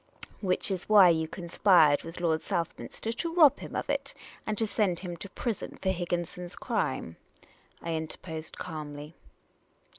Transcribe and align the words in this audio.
"Which 0.41 0.71
is 0.71 0.89
why 0.89 1.09
you 1.09 1.27
conspired 1.27 2.01
with 2.01 2.19
Lord 2.19 2.41
Southminster 2.41 3.11
to 3.11 3.35
rob 3.35 3.59
him 3.59 3.75
of 3.75 3.87
it, 3.87 4.15
and 4.47 4.57
to 4.57 4.65
send 4.65 5.01
him 5.01 5.15
to 5.17 5.29
prison 5.29 5.77
for 5.79 5.89
Higginson's 5.89 6.55
crime," 6.55 7.17
I 7.83 7.93
interposed 7.93 8.55
^almly. 8.57 9.13